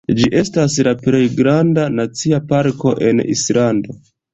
Ĝi 0.19 0.29
estas 0.37 0.77
la 0.87 0.93
plej 1.03 1.21
granda 1.41 1.85
nacia 2.01 2.43
parko 2.51 2.99
en 3.15 3.27
Islando. 3.39 4.01